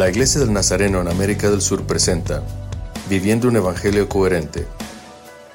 La 0.00 0.08
Iglesia 0.08 0.40
del 0.40 0.50
Nazareno 0.50 1.02
en 1.02 1.08
América 1.08 1.50
del 1.50 1.60
Sur 1.60 1.86
presenta 1.86 2.42
Viviendo 3.10 3.48
un 3.48 3.56
Evangelio 3.56 4.08
Coherente, 4.08 4.66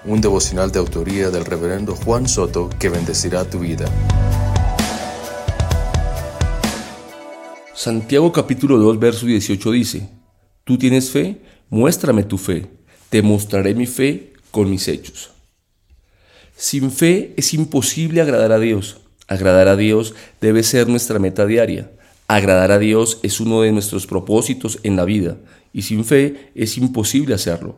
un 0.05 0.21
devocional 0.21 0.71
de 0.71 0.77
autoría 0.77 1.31
del 1.31 1.45
reverendo 1.45 1.95
Juan 1.95 2.27
Soto 2.27 2.69
que 2.77 2.89
bendecirá 2.89 3.49
tu 3.49 3.57
vida. 3.57 3.87
Santiago 7.73 8.31
capítulo 8.31 8.77
2, 8.77 8.99
verso 8.99 9.25
18 9.25 9.71
dice, 9.71 10.09
Tú 10.63 10.77
tienes 10.77 11.09
fe, 11.09 11.41
muéstrame 11.71 12.21
tu 12.21 12.37
fe, 12.37 12.67
te 13.09 13.23
mostraré 13.23 13.73
mi 13.73 13.87
fe 13.87 14.33
con 14.51 14.69
mis 14.69 14.87
hechos. 14.87 15.31
Sin 16.55 16.91
fe 16.91 17.33
es 17.35 17.51
imposible 17.55 18.21
agradar 18.21 18.51
a 18.51 18.59
Dios. 18.59 18.97
Agradar 19.25 19.69
a 19.69 19.75
Dios 19.75 20.13
debe 20.39 20.61
ser 20.61 20.87
nuestra 20.87 21.17
meta 21.17 21.47
diaria. 21.47 21.94
Agradar 22.27 22.71
a 22.71 22.79
Dios 22.79 23.19
es 23.21 23.39
uno 23.39 23.61
de 23.61 23.71
nuestros 23.71 24.07
propósitos 24.07 24.79
en 24.81 24.95
la 24.95 25.05
vida 25.05 25.37
y 25.73 25.83
sin 25.83 26.03
fe 26.03 26.49
es 26.55 26.77
imposible 26.77 27.35
hacerlo. 27.35 27.75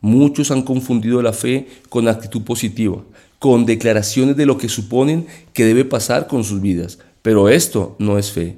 Muchos 0.00 0.50
han 0.50 0.62
confundido 0.62 1.20
la 1.20 1.34
fe 1.34 1.66
con 1.90 2.08
actitud 2.08 2.42
positiva, 2.42 3.02
con 3.38 3.66
declaraciones 3.66 4.36
de 4.36 4.46
lo 4.46 4.56
que 4.56 4.70
suponen 4.70 5.26
que 5.52 5.66
debe 5.66 5.84
pasar 5.84 6.28
con 6.28 6.44
sus 6.44 6.62
vidas, 6.62 6.98
pero 7.20 7.50
esto 7.50 7.96
no 7.98 8.16
es 8.16 8.32
fe. 8.32 8.56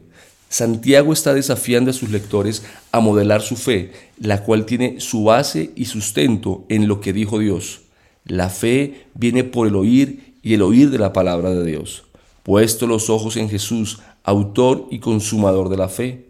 Santiago 0.49 1.13
está 1.13 1.35
desafiando 1.35 1.91
a 1.91 1.95
sus 1.95 2.11
lectores 2.11 2.63
a 2.93 3.01
modelar 3.01 3.43
su 3.43 3.57
fe, 3.57 3.91
la 4.21 4.45
cual 4.45 4.65
tiene 4.65 5.01
su 5.01 5.25
base 5.25 5.71
y 5.75 5.87
sustento 5.87 6.65
en 6.69 6.87
lo 6.87 7.01
que 7.01 7.13
dijo 7.13 7.41
Dios. 7.41 7.81
La 8.25 8.49
fe 8.49 9.07
viene 9.15 9.43
por 9.43 9.67
el 9.67 9.75
oír 9.75 10.35
y 10.43 10.55
el 10.55 10.63
oír 10.63 10.91
de 10.91 10.99
la 10.99 11.13
palabra 11.13 11.51
de 11.51 11.65
Dios. 11.65 12.05
Puesto 12.43 12.87
los 12.87 13.09
ojos 13.11 13.37
en 13.37 13.49
Jesús, 13.49 14.01
autor 14.25 14.89
y 14.91 14.99
consumador 14.99 15.69
de 15.69 15.77
la 15.77 15.89
fe. 15.89 16.27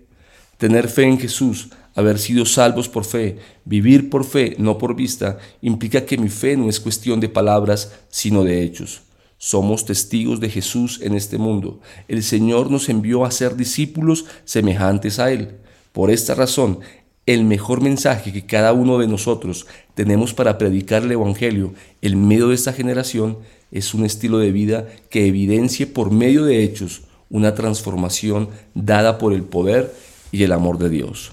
Tener 0.59 0.89
fe 0.89 1.05
en 1.05 1.19
Jesús, 1.19 1.71
haber 1.95 2.19
sido 2.19 2.47
salvos 2.47 2.89
por 2.89 3.05
fe, 3.05 3.39
vivir 3.65 4.11
por 4.11 4.25
fe, 4.25 4.55
no 4.59 4.79
por 4.79 4.95
vista, 4.95 5.39
implica 5.61 6.05
que 6.05 6.19
mi 6.19 6.29
fe 6.29 6.57
no 6.57 6.69
es 6.69 6.81
cuestión 6.81 7.21
de 7.21 7.29
palabras, 7.29 7.93
sino 8.09 8.45
de 8.45 8.63
hechos. 8.63 9.03
Somos 9.39 9.85
testigos 9.85 10.39
de 10.39 10.49
Jesús 10.49 11.01
en 11.03 11.15
este 11.15 11.37
mundo. 11.37 11.81
El 12.07 12.23
Señor 12.23 12.71
nos 12.71 12.89
envió 12.89 13.25
a 13.25 13.31
ser 13.31 13.57
discípulos 13.57 14.25
semejantes 14.45 15.19
a 15.19 15.33
Él. 15.33 15.57
Por 15.93 16.11
esta 16.11 16.35
razón, 16.35 16.79
el 17.27 17.45
mejor 17.45 17.81
mensaje 17.81 18.33
que 18.33 18.47
cada 18.47 18.73
uno 18.73 18.99
de 18.99 19.07
nosotros 19.07 19.67
tenemos 19.95 20.35
para 20.35 20.59
predicar 20.59 21.05
el 21.05 21.13
Evangelio 21.13 21.73
en 22.01 22.27
medio 22.27 22.49
de 22.49 22.57
esta 22.57 22.73
generación 22.73 23.39
es 23.71 23.95
un 23.95 24.05
estilo 24.05 24.39
de 24.39 24.51
vida 24.51 24.89
que 25.09 25.27
evidencie 25.27 25.87
por 25.87 26.11
medio 26.11 26.45
de 26.45 26.65
hechos 26.65 27.03
una 27.31 27.55
transformación 27.55 28.49
dada 28.75 29.19
por 29.19 29.33
el 29.33 29.43
poder 29.43 29.95
y 30.33 30.43
el 30.43 30.53
amor 30.53 30.79
de 30.79 30.91
Dios. 30.91 31.33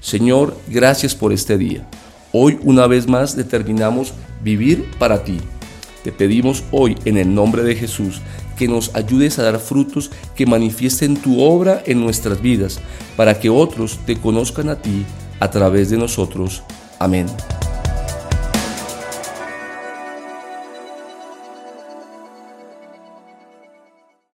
Señor, 0.00 0.56
gracias 0.68 1.14
por 1.14 1.32
este 1.32 1.56
día. 1.56 1.88
Hoy 2.32 2.58
una 2.62 2.86
vez 2.86 3.08
más 3.08 3.36
determinamos 3.36 4.12
vivir 4.42 4.84
para 4.98 5.24
ti. 5.24 5.38
Te 6.02 6.12
pedimos 6.12 6.64
hoy 6.72 6.96
en 7.04 7.16
el 7.16 7.34
nombre 7.34 7.62
de 7.62 7.76
Jesús 7.76 8.20
que 8.58 8.68
nos 8.68 8.94
ayudes 8.94 9.38
a 9.38 9.42
dar 9.42 9.58
frutos 9.58 10.10
que 10.34 10.44
manifiesten 10.44 11.16
tu 11.16 11.42
obra 11.42 11.82
en 11.86 12.00
nuestras 12.00 12.42
vidas, 12.42 12.80
para 13.16 13.40
que 13.40 13.48
otros 13.48 13.98
te 14.04 14.16
conozcan 14.16 14.68
a 14.68 14.76
ti 14.76 15.06
a 15.40 15.50
través 15.50 15.90
de 15.90 15.96
nosotros. 15.96 16.62
Amén. 16.98 17.26